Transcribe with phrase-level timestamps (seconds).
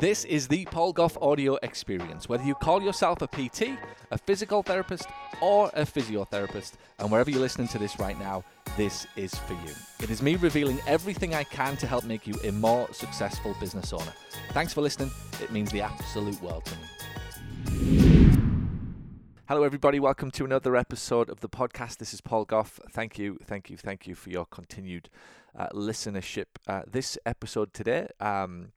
[0.00, 2.28] This is the Paul Gough audio experience.
[2.28, 3.70] Whether you call yourself a PT,
[4.12, 5.08] a physical therapist,
[5.42, 8.44] or a physiotherapist, and wherever you're listening to this right now,
[8.76, 9.74] this is for you.
[10.00, 13.92] It is me revealing everything I can to help make you a more successful business
[13.92, 14.12] owner.
[14.52, 15.10] Thanks for listening.
[15.42, 18.28] It means the absolute world to me.
[19.48, 19.98] Hello, everybody.
[19.98, 21.96] Welcome to another episode of the podcast.
[21.96, 22.78] This is Paul Gough.
[22.88, 25.10] Thank you, thank you, thank you for your continued
[25.58, 26.44] uh, listenership.
[26.68, 28.06] Uh, this episode today.
[28.20, 28.70] Um,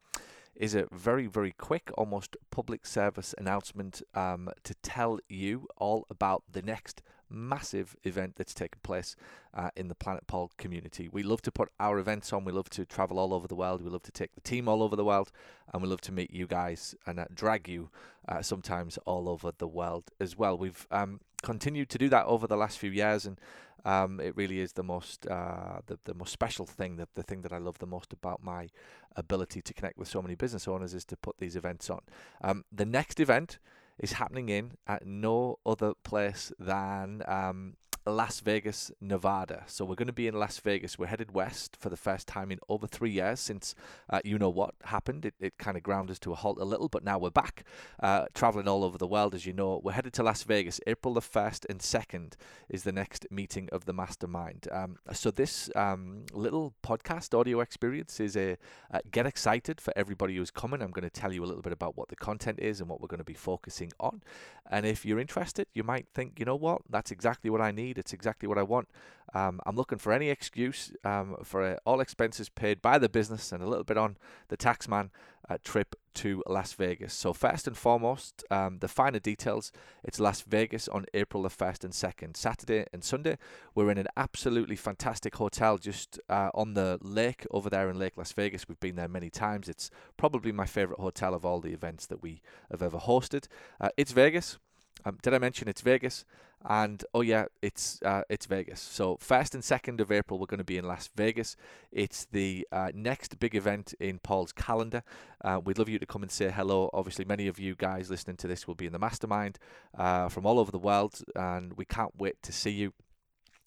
[0.55, 6.43] is a very, very quick, almost public service announcement um, to tell you all about
[6.51, 9.15] the next massive event that's taking place
[9.53, 11.09] uh, in the Planet Paul community.
[11.09, 12.45] We love to put our events on.
[12.45, 13.81] We love to travel all over the world.
[13.81, 15.31] We love to take the team all over the world,
[15.73, 17.89] and we love to meet you guys and uh, drag you
[18.27, 20.57] uh, sometimes all over the world as well.
[20.57, 23.39] We've um, continued to do that over the last few years, and
[23.85, 27.41] um, it really is the most uh, the, the most special thing that the thing
[27.41, 28.69] that I love the most about my
[29.15, 32.01] ability to connect with so many business owners is to put these events on.
[32.43, 33.59] Um, the next event
[33.97, 39.63] is happening in at no other place than um, Las Vegas, Nevada.
[39.67, 40.97] So we're going to be in Las Vegas.
[40.97, 43.75] We're headed west for the first time in over three years since
[44.09, 45.25] uh, you know what happened.
[45.25, 47.63] It, it kind of ground us to a halt a little, but now we're back
[48.01, 49.79] uh, traveling all over the world, as you know.
[49.83, 50.79] We're headed to Las Vegas.
[50.87, 52.33] April the 1st and 2nd
[52.69, 54.67] is the next meeting of the mastermind.
[54.71, 58.57] Um, so this um, little podcast audio experience is a
[58.91, 60.81] uh, get excited for everybody who's coming.
[60.81, 62.99] I'm going to tell you a little bit about what the content is and what
[62.99, 64.23] we're going to be focusing on.
[64.69, 67.97] And if you're interested, you might think, you know what, that's exactly what I need.
[68.01, 68.89] It's exactly what I want.
[69.33, 73.53] Um, I'm looking for any excuse um, for uh, all expenses paid by the business
[73.53, 74.17] and a little bit on
[74.49, 75.09] the taxman
[75.49, 77.13] uh, trip to Las Vegas.
[77.13, 79.71] So first and foremost, um, the finer details.
[80.03, 83.37] It's Las Vegas on April the first and second, Saturday and Sunday.
[83.73, 88.17] We're in an absolutely fantastic hotel just uh, on the lake over there in Lake
[88.17, 88.67] Las Vegas.
[88.67, 89.69] We've been there many times.
[89.69, 93.47] It's probably my favorite hotel of all the events that we have ever hosted.
[93.79, 94.59] Uh, it's Vegas.
[95.05, 96.25] Um, did I mention it's Vegas?
[96.63, 98.79] And oh yeah, it's uh, it's Vegas.
[98.79, 101.55] So first and second of April, we're going to be in Las Vegas.
[101.91, 105.01] It's the uh, next big event in Paul's calendar.
[105.43, 106.91] Uh, we'd love you to come and say hello.
[106.93, 109.57] Obviously, many of you guys listening to this will be in the mastermind
[109.97, 112.93] uh, from all over the world, and we can't wait to see you.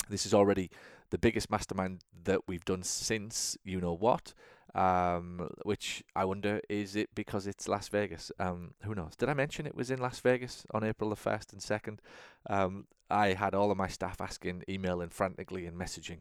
[0.08, 0.70] This is already
[1.10, 4.34] the biggest mastermind that we've done since you know what.
[4.74, 8.32] Um, which I wonder is it because it's Las Vegas?
[8.40, 9.14] Um, who knows?
[9.14, 12.02] Did I mention it was in Las Vegas on April the first and second?
[12.50, 16.18] Um, I had all of my staff asking, emailing frantically, and messaging,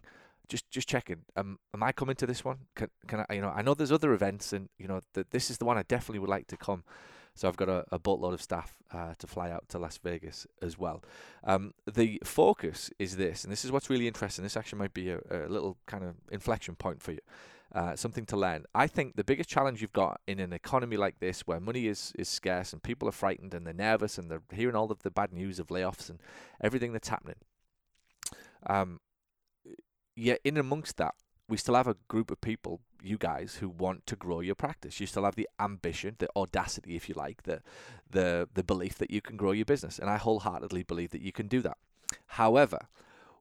[0.48, 1.22] just just checking.
[1.36, 2.60] Um, am I coming to this one?
[2.76, 3.34] Can can I?
[3.34, 5.78] You know, I know there's other events, and you know that this is the one
[5.78, 6.84] I definitely would like to come.
[7.36, 10.46] So I've got a, a boatload of staff uh, to fly out to Las Vegas
[10.62, 11.04] as well.
[11.44, 14.44] Um, the focus is this, and this is what's really interesting.
[14.44, 17.20] This actually might be a, a little kind of inflection point for you
[17.74, 18.66] uh, something to learn.
[18.76, 22.14] I think the biggest challenge you've got in an economy like this, where money is,
[22.18, 25.12] is scarce and people are frightened and they're nervous and they're hearing all of the
[25.12, 26.20] bad news of layoffs and
[26.62, 27.38] everything that's happening.
[28.68, 29.00] Um,
[30.16, 31.16] yet in amongst that,
[31.50, 35.00] we still have a group of people, you guys, who want to grow your practice.
[35.00, 37.62] You still have the ambition, the audacity, if you like, the
[38.10, 41.34] the the belief that you can grow your business, and I wholeheartedly believe that you
[41.34, 41.78] can do that.
[42.28, 42.88] However,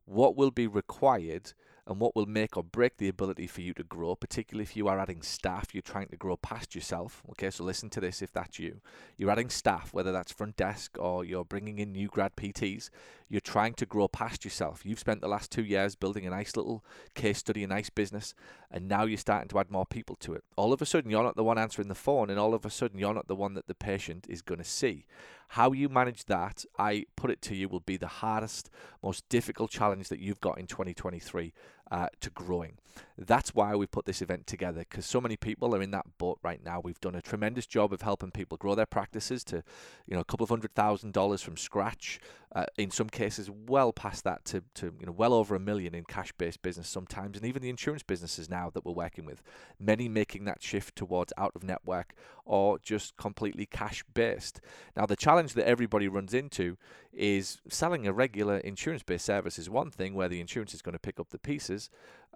[0.04, 1.52] what will be required
[1.86, 4.86] and what will make or break the ability for you to grow, particularly if you
[4.86, 7.22] are adding staff, you're trying to grow past yourself.
[7.30, 8.80] Okay, so listen to this if that's you.
[9.16, 12.90] You're adding staff, whether that's front desk or you're bringing in new grad PTs,
[13.28, 14.84] you're trying to grow past yourself.
[14.84, 16.84] You've spent the last two years building a nice little
[17.14, 18.34] case study, a nice business,
[18.70, 20.44] and now you're starting to add more people to it.
[20.56, 22.70] All of a sudden, you're not the one answering the phone, and all of a
[22.70, 25.06] sudden, you're not the one that the patient is going to see.
[25.52, 28.70] How you manage that, I put it to you, will be the hardest,
[29.02, 31.52] most difficult challenge that you've got in 2023
[31.92, 32.78] uh, to growing.
[33.16, 36.38] That's why we put this event together because so many people are in that boat
[36.42, 36.80] right now.
[36.80, 39.62] We've done a tremendous job of helping people grow their practices to,
[40.06, 42.18] you know, a couple of hundred thousand dollars from scratch.
[42.54, 45.94] Uh, in some cases, well past that to, to you know well over a million
[45.94, 49.42] in cash-based business sometimes, and even the insurance businesses now that we're working with,
[49.80, 52.14] many making that shift towards out-of-network
[52.44, 54.60] or just completely cash-based.
[54.94, 56.76] Now, the challenge that everybody runs into
[57.10, 60.98] is selling a regular insurance-based service is one thing where the insurance is going to
[60.98, 61.81] pick up the pieces,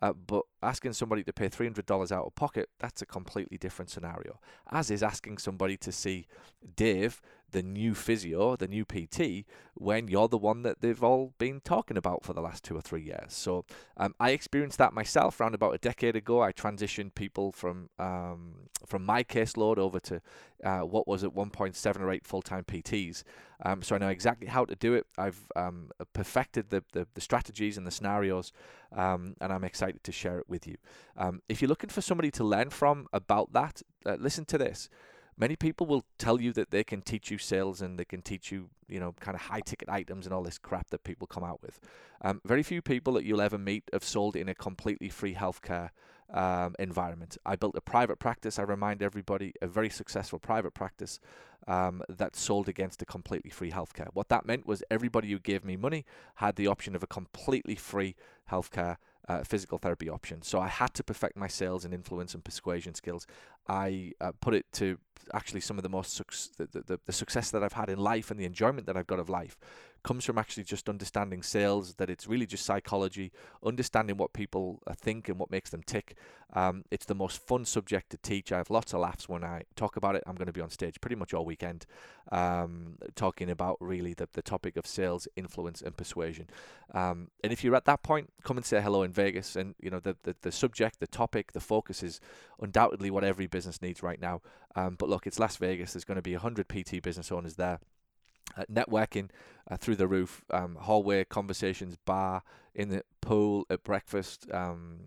[0.02, 4.38] uh, but asking somebody to pay $300 out of pocket, that's a completely different scenario.
[4.70, 6.26] As is asking somebody to see
[6.76, 7.20] Dave
[7.52, 11.96] the new physio, the new PT, when you're the one that they've all been talking
[11.96, 13.32] about for the last two or three years.
[13.32, 13.64] So
[13.96, 16.42] um, I experienced that myself around about a decade ago.
[16.42, 20.20] I transitioned people from um, from my caseload over to
[20.64, 23.22] uh, what was at one point seven or eight full time PTs.
[23.64, 25.06] Um, so I know exactly how to do it.
[25.16, 28.52] I've um, perfected the, the, the, strategies and the scenarios,
[28.94, 30.76] um, and I'm excited to share it with you.
[31.16, 34.90] Um, if you're looking for somebody to learn from about that, uh, listen to this
[35.38, 38.50] many people will tell you that they can teach you sales and they can teach
[38.50, 41.44] you, you know, kind of high ticket items and all this crap that people come
[41.44, 41.78] out with.
[42.22, 45.90] Um, very few people that you'll ever meet have sold in a completely free healthcare
[46.32, 47.36] um, environment.
[47.44, 48.58] I built a private practice.
[48.58, 51.20] I remind everybody a very successful private practice
[51.68, 54.08] um, that sold against a completely free healthcare.
[54.12, 56.04] What that meant was everybody who gave me money
[56.36, 58.14] had the option of a completely free
[58.50, 58.96] healthcare
[59.28, 60.42] uh, physical therapy option.
[60.42, 63.26] So I had to perfect my sales and influence and persuasion skills.
[63.68, 64.98] I uh, put it to
[65.34, 66.16] actually some of the most
[66.56, 69.18] the, the, the success that I've had in life and the enjoyment that I've got
[69.18, 69.56] of life
[70.06, 73.32] comes from actually just understanding sales, that it's really just psychology,
[73.64, 76.16] understanding what people think and what makes them tick.
[76.52, 78.52] Um, it's the most fun subject to teach.
[78.52, 80.22] I have lots of laughs when I talk about it.
[80.24, 81.86] I'm going to be on stage pretty much all weekend
[82.30, 86.46] um, talking about really the, the topic of sales, influence, and persuasion.
[86.94, 89.56] Um, and if you're at that point, come and say hello in Vegas.
[89.56, 92.20] And, you know, the, the, the subject, the topic, the focus is
[92.60, 94.40] undoubtedly what every business needs right now.
[94.76, 95.94] Um, but look, it's Las Vegas.
[95.94, 97.80] There's going to be 100 PT business owners there
[98.56, 99.30] uh, networking
[99.70, 102.42] uh, through the roof, um, hallway conversations, bar,
[102.74, 104.98] in the pool, at breakfast, um,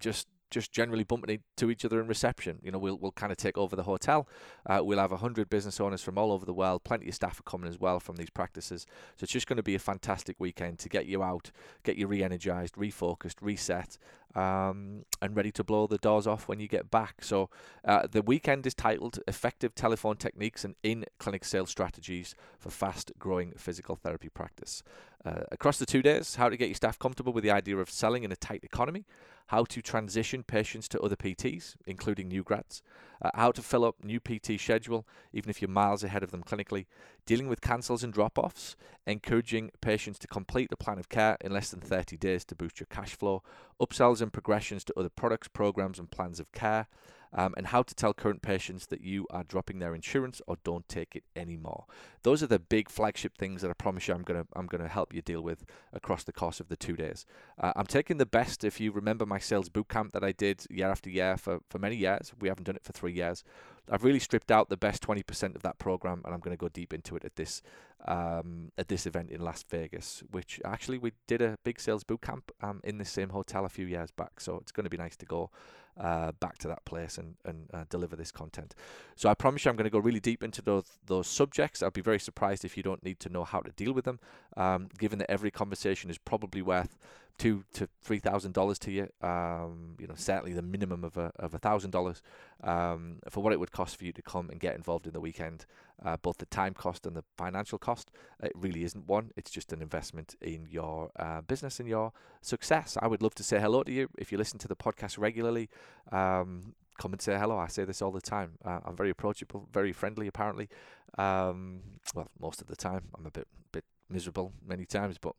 [0.00, 2.58] just just generally bumping to each other in reception.
[2.62, 4.28] You know, we'll we'll kind of take over the hotel.
[4.66, 6.84] Uh, we'll have hundred business owners from all over the world.
[6.84, 8.86] Plenty of staff are coming as well from these practices.
[9.16, 11.50] So it's just going to be a fantastic weekend to get you out,
[11.82, 13.98] get you re-energized, refocused, reset,
[14.38, 17.24] um, and ready to blow the doors off when you get back.
[17.24, 17.50] So
[17.84, 23.96] uh, the weekend is titled "Effective Telephone Techniques and In-Clinic Sales Strategies for Fast-Growing Physical
[23.96, 24.82] Therapy Practice."
[25.24, 27.90] Uh, across the two days, how to get your staff comfortable with the idea of
[27.90, 29.04] selling in a tight economy
[29.48, 32.82] how to transition patients to other PTs, including new grads,
[33.22, 36.42] uh, how to fill up new PT schedule, even if you're miles ahead of them
[36.42, 36.84] clinically,
[37.24, 38.76] dealing with cancels and drop offs,
[39.06, 42.78] encouraging patients to complete the plan of care in less than 30 days to boost
[42.78, 43.42] your cash flow,
[43.80, 46.86] upsells and progressions to other products, programs, and plans of care,
[47.32, 50.88] um, and how to tell current patients that you are dropping their insurance or don't
[50.88, 51.84] take it anymore.
[52.22, 55.14] Those are the big flagship things that I promise you I'm gonna I'm gonna help
[55.14, 57.26] you deal with across the course of the two days.
[57.58, 58.64] Uh, I'm taking the best.
[58.64, 61.78] If you remember my sales boot camp that I did year after year for for
[61.78, 63.44] many years, we haven't done it for three years.
[63.90, 66.68] I've really stripped out the best 20% of that program, and I'm going to go
[66.68, 67.62] deep into it at this
[68.06, 70.22] um, at this event in Las Vegas.
[70.30, 73.68] Which actually we did a big sales boot camp um, in the same hotel a
[73.68, 75.50] few years back, so it's going to be nice to go
[75.98, 78.74] uh, back to that place and, and uh, deliver this content.
[79.16, 81.82] So I promise you I'm going to go really deep into those, those subjects.
[81.82, 84.20] I'd be very surprised if you don't need to know how to deal with them,
[84.56, 86.96] um, given that every conversation is probably worth
[87.38, 89.08] two to three thousand dollars to you.
[89.22, 92.20] Um, you know, certainly the minimum of a of a thousand dollars
[92.62, 95.20] um, for what it would cost for you to come and get involved in the
[95.20, 95.64] weekend.
[96.04, 98.10] Uh, both the time cost and the financial cost.
[98.42, 99.30] It really isn't one.
[99.36, 102.96] It's just an investment in your uh, business and your success.
[103.00, 105.68] I would love to say hello to you if you listen to the podcast regularly.
[106.12, 107.58] Um, come and say hello.
[107.58, 108.58] I say this all the time.
[108.64, 110.26] Uh, I'm very approachable, very friendly.
[110.26, 110.68] Apparently,
[111.16, 111.80] um,
[112.14, 113.08] well, most of the time.
[113.16, 115.34] I'm a bit bit miserable many times, but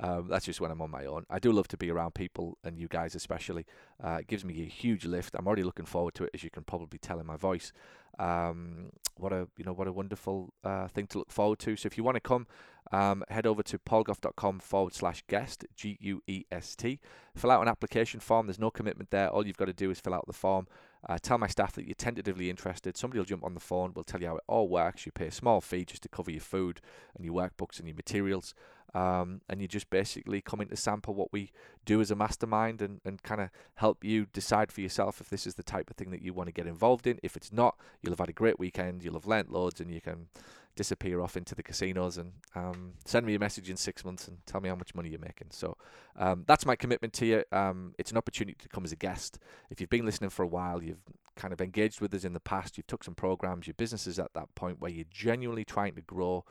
[0.00, 1.24] um, that's just when I'm on my own.
[1.30, 3.64] I do love to be around people and you guys especially.
[4.02, 5.34] Uh, it gives me a huge lift.
[5.34, 7.72] I'm already looking forward to it, as you can probably tell in my voice.
[8.18, 11.76] Um, what a you know what a wonderful uh, thing to look forward to.
[11.76, 12.46] So if you want to come,
[12.92, 17.00] um, head over to paulgough.com forward slash guest G U E S T.
[17.34, 18.46] Fill out an application form.
[18.46, 19.28] There's no commitment there.
[19.28, 20.66] All you've got to do is fill out the form.
[21.06, 22.96] Uh, tell my staff that you're tentatively interested.
[22.96, 23.92] Somebody will jump on the phone.
[23.94, 25.04] We'll tell you how it all works.
[25.04, 26.80] You pay a small fee just to cover your food
[27.14, 28.54] and your workbooks and your materials.
[28.94, 31.50] Um, and you just basically come in to sample what we
[31.84, 35.48] do as a mastermind and, and kind of help you decide for yourself if this
[35.48, 37.18] is the type of thing that you want to get involved in.
[37.22, 40.00] If it's not, you'll have had a great weekend, you'll have learnt loads, and you
[40.00, 40.28] can
[40.76, 44.38] disappear off into the casinos and um, send me a message in six months and
[44.46, 45.48] tell me how much money you're making.
[45.50, 45.76] So
[46.16, 47.44] um, that's my commitment to you.
[47.52, 49.38] Um, it's an opportunity to come as a guest.
[49.70, 51.02] If you've been listening for a while, you've
[51.36, 54.18] kind of engaged with us in the past, you've took some programs, your business is
[54.18, 56.44] at that point where you're genuinely trying to grow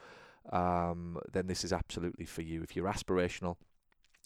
[0.51, 2.63] um, then this is absolutely for you.
[2.63, 3.56] If you're aspirational,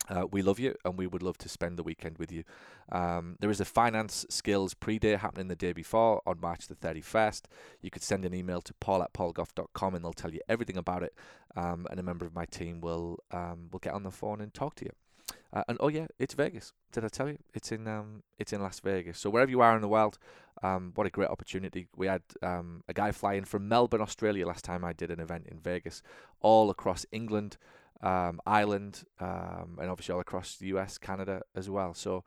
[0.09, 2.43] uh, we love you and we would love to spend the weekend with you.
[2.91, 6.75] Um, there is a finance skills pre day happening the day before on March the
[6.75, 7.43] 31st.
[7.81, 11.03] You could send an email to paul at paulgough.com and they'll tell you everything about
[11.03, 11.13] it.
[11.55, 14.53] Um, and a member of my team will um, will get on the phone and
[14.53, 14.91] talk to you.
[15.53, 16.73] Uh, and oh yeah, it's Vegas.
[16.91, 17.37] Did I tell you?
[17.53, 19.17] It's in um, it's in Las Vegas.
[19.17, 20.17] So wherever you are in the world,
[20.61, 21.87] um, what a great opportunity.
[21.95, 25.47] We had um, a guy flying from Melbourne, Australia, last time I did an event
[25.47, 26.01] in Vegas,
[26.41, 27.57] all across England,
[28.01, 31.93] um, Ireland, um, and obviously all across the US, Canada as well.
[31.93, 32.23] So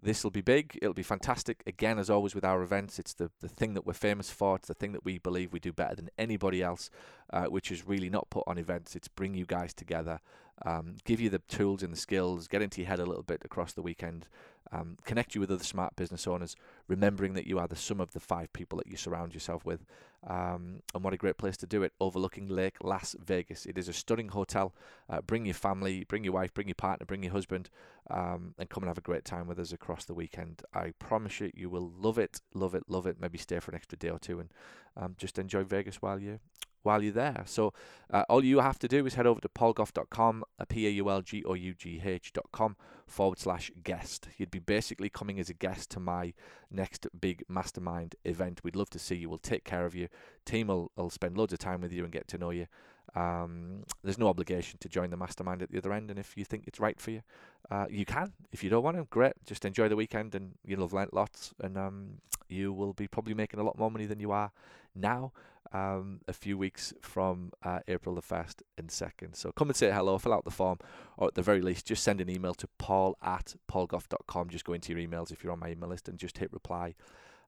[0.00, 0.78] this will be big.
[0.80, 1.62] It'll be fantastic.
[1.66, 4.56] Again, as always with our events, it's the, the thing that we're famous for.
[4.56, 6.90] It's the thing that we believe we do better than anybody else,
[7.32, 8.94] uh, which is really not put on events.
[8.94, 10.20] It's bring you guys together
[10.64, 13.42] um, give you the tools and the skills, get into your head a little bit
[13.44, 14.26] across the weekend,
[14.72, 16.56] um, connect you with other smart business owners,
[16.86, 19.84] remembering that you are the sum of the five people that you surround yourself with.
[20.26, 23.66] Um, and what a great place to do it, overlooking Lake Las Vegas.
[23.66, 24.74] It is a stunning hotel.
[25.08, 27.70] Uh, bring your family, bring your wife, bring your partner, bring your husband,
[28.10, 30.62] um, and come and have a great time with us across the weekend.
[30.74, 33.20] I promise you, you will love it, love it, love it.
[33.20, 34.50] Maybe stay for an extra day or two and
[34.96, 36.40] um, just enjoy Vegas while you're
[36.82, 37.42] while you're there.
[37.46, 37.72] So
[38.10, 42.76] uh, all you have to do is head over to paulgough.com, uh, P-A-U-L-G-O-U-G-H.com
[43.08, 44.28] forward slash guest.
[44.36, 46.34] You'd be basically coming as a guest to my
[46.70, 48.62] next big mastermind event.
[48.62, 49.28] We'd love to see you.
[49.28, 50.08] We'll take care of you.
[50.44, 52.66] Team will, will spend loads of time with you and get to know you.
[53.14, 56.44] Um, there's no obligation to join the mastermind at the other end, and if you
[56.44, 57.22] think it's right for you,
[57.70, 58.32] uh, you can.
[58.52, 59.32] If you don't want to, great.
[59.46, 63.34] Just enjoy the weekend, and you'll have learnt lots, and um, you will be probably
[63.34, 64.52] making a lot more money than you are
[64.94, 65.32] now
[65.72, 69.36] um, a few weeks from uh, April the 1st and 2nd.
[69.36, 70.78] So come and say hello, fill out the form,
[71.16, 74.48] or at the very least, just send an email to paul at paulgough.com.
[74.50, 76.94] Just go into your emails if you're on my email list and just hit reply.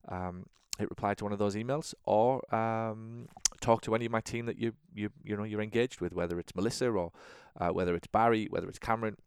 [0.07, 0.45] Um,
[0.77, 3.27] hit reply to one of those emails or um,
[3.59, 6.39] talk to any of my team that you you you know you're engaged with whether
[6.39, 7.11] it's Melissa or
[7.59, 9.17] uh, whether it's Barry whether it's Cameron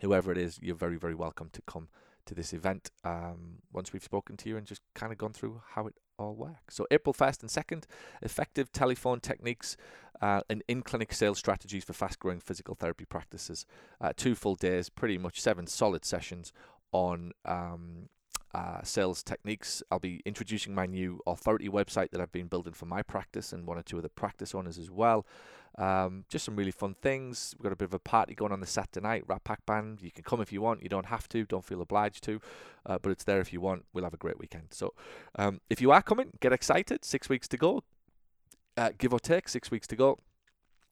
[0.00, 1.88] whoever it is you're very very welcome to come
[2.26, 5.62] to this event um, once we've spoken to you and just kind of gone through
[5.74, 6.74] how it all works.
[6.74, 7.84] So, April 1st and 2nd,
[8.22, 9.76] effective telephone techniques
[10.20, 13.66] uh, and in clinic sales strategies for fast growing physical therapy practices.
[14.00, 16.52] Uh, two full days, pretty much seven solid sessions
[16.92, 18.08] on um,
[18.54, 19.82] uh, sales techniques.
[19.90, 23.66] I'll be introducing my new authority website that I've been building for my practice and
[23.66, 25.26] one or two other practice owners as well.
[25.76, 27.54] Um, just some really fun things.
[27.58, 29.24] We've got a bit of a party going on the Saturday night.
[29.26, 30.02] Rat Pack Band.
[30.02, 30.84] You can come if you want.
[30.84, 31.44] You don't have to.
[31.44, 32.40] Don't feel obliged to,
[32.86, 33.84] uh, but it's there if you want.
[33.92, 34.68] We'll have a great weekend.
[34.70, 34.94] So,
[35.36, 37.04] um, if you are coming, get excited.
[37.04, 37.82] Six weeks to go,
[38.76, 39.48] uh, give or take.
[39.48, 40.18] Six weeks to go.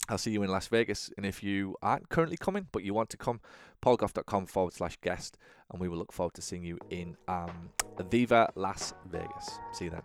[0.09, 1.11] I'll see you in Las Vegas.
[1.17, 3.41] And if you aren't currently coming, but you want to come,
[3.85, 5.39] paulgough.com forward slash guest.
[5.71, 7.71] And we will look forward to seeing you in um,
[8.11, 9.59] Viva Las Vegas.
[9.73, 10.03] See you then.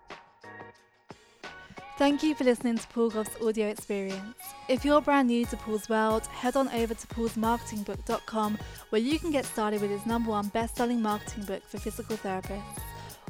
[1.98, 4.36] Thank you for listening to Paul Gough's audio experience.
[4.68, 8.56] If you're brand new to Paul's world, head on over to paulsmarketingbook.com
[8.90, 12.16] where you can get started with his number one best selling marketing book for physical
[12.16, 12.87] therapists.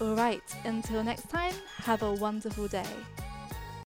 [0.00, 2.84] Alright, until next time, have a wonderful day.